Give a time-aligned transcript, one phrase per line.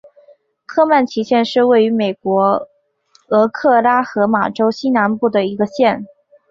[0.65, 2.67] 科曼奇县是位于美国
[3.27, 6.07] 俄克拉何马州西南部的一个县。